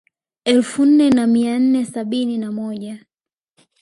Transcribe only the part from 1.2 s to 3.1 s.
mia nne sabini na moja